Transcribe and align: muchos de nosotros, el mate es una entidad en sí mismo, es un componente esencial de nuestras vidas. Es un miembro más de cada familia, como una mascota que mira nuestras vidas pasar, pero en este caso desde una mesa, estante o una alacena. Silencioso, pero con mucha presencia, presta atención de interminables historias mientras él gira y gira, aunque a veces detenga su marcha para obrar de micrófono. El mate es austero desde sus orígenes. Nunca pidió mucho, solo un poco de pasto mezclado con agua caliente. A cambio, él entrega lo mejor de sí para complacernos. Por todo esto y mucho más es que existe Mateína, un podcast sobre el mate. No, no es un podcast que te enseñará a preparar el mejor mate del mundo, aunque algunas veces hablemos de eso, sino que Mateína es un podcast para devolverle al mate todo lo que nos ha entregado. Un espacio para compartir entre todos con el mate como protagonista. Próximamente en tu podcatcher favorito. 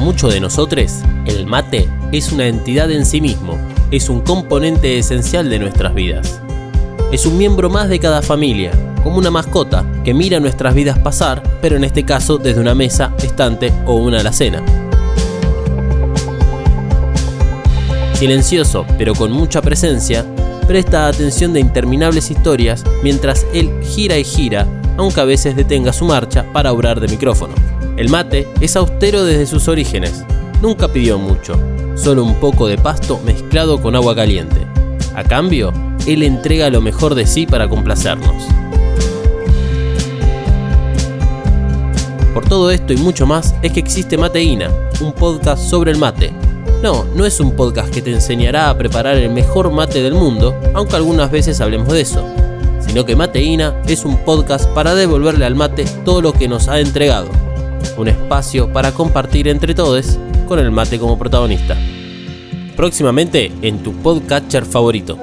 muchos 0.00 0.32
de 0.32 0.40
nosotros, 0.40 1.00
el 1.26 1.46
mate 1.46 1.88
es 2.10 2.32
una 2.32 2.46
entidad 2.46 2.90
en 2.90 3.04
sí 3.04 3.20
mismo, 3.20 3.58
es 3.90 4.08
un 4.08 4.22
componente 4.22 4.98
esencial 4.98 5.48
de 5.50 5.58
nuestras 5.58 5.94
vidas. 5.94 6.40
Es 7.12 7.26
un 7.26 7.36
miembro 7.36 7.68
más 7.68 7.88
de 7.88 7.98
cada 7.98 8.22
familia, 8.22 8.72
como 9.04 9.18
una 9.18 9.30
mascota 9.30 9.84
que 10.02 10.14
mira 10.14 10.40
nuestras 10.40 10.74
vidas 10.74 10.98
pasar, 10.98 11.42
pero 11.60 11.76
en 11.76 11.84
este 11.84 12.04
caso 12.04 12.38
desde 12.38 12.60
una 12.60 12.74
mesa, 12.74 13.12
estante 13.22 13.72
o 13.84 13.94
una 13.94 14.20
alacena. 14.20 14.62
Silencioso, 18.14 18.86
pero 18.98 19.14
con 19.14 19.32
mucha 19.32 19.60
presencia, 19.62 20.24
presta 20.66 21.08
atención 21.08 21.52
de 21.52 21.60
interminables 21.60 22.30
historias 22.30 22.84
mientras 23.02 23.46
él 23.54 23.70
gira 23.82 24.18
y 24.18 24.24
gira, 24.24 24.66
aunque 24.96 25.20
a 25.20 25.24
veces 25.24 25.56
detenga 25.56 25.92
su 25.92 26.04
marcha 26.04 26.44
para 26.52 26.72
obrar 26.72 27.00
de 27.00 27.08
micrófono. 27.08 27.54
El 28.00 28.08
mate 28.08 28.48
es 28.62 28.76
austero 28.76 29.26
desde 29.26 29.44
sus 29.44 29.68
orígenes. 29.68 30.24
Nunca 30.62 30.88
pidió 30.88 31.18
mucho, 31.18 31.60
solo 31.96 32.24
un 32.24 32.34
poco 32.36 32.66
de 32.66 32.78
pasto 32.78 33.20
mezclado 33.26 33.78
con 33.78 33.94
agua 33.94 34.16
caliente. 34.16 34.66
A 35.14 35.22
cambio, 35.22 35.70
él 36.06 36.22
entrega 36.22 36.70
lo 36.70 36.80
mejor 36.80 37.14
de 37.14 37.26
sí 37.26 37.44
para 37.44 37.68
complacernos. 37.68 38.42
Por 42.32 42.48
todo 42.48 42.70
esto 42.70 42.94
y 42.94 42.96
mucho 42.96 43.26
más 43.26 43.54
es 43.60 43.70
que 43.70 43.80
existe 43.80 44.16
Mateína, 44.16 44.70
un 45.02 45.12
podcast 45.12 45.62
sobre 45.62 45.92
el 45.92 45.98
mate. 45.98 46.32
No, 46.82 47.04
no 47.14 47.26
es 47.26 47.38
un 47.38 47.54
podcast 47.54 47.92
que 47.92 48.00
te 48.00 48.12
enseñará 48.12 48.70
a 48.70 48.78
preparar 48.78 49.18
el 49.18 49.28
mejor 49.28 49.70
mate 49.72 50.02
del 50.02 50.14
mundo, 50.14 50.58
aunque 50.72 50.96
algunas 50.96 51.30
veces 51.30 51.60
hablemos 51.60 51.92
de 51.92 52.00
eso, 52.00 52.26
sino 52.80 53.04
que 53.04 53.14
Mateína 53.14 53.74
es 53.86 54.06
un 54.06 54.16
podcast 54.24 54.70
para 54.70 54.94
devolverle 54.94 55.44
al 55.44 55.54
mate 55.54 55.84
todo 56.06 56.22
lo 56.22 56.32
que 56.32 56.48
nos 56.48 56.66
ha 56.68 56.80
entregado. 56.80 57.49
Un 57.96 58.08
espacio 58.08 58.72
para 58.72 58.92
compartir 58.92 59.48
entre 59.48 59.74
todos 59.74 60.18
con 60.48 60.58
el 60.58 60.70
mate 60.70 60.98
como 60.98 61.18
protagonista. 61.18 61.76
Próximamente 62.76 63.52
en 63.62 63.82
tu 63.82 63.92
podcatcher 63.92 64.64
favorito. 64.64 65.18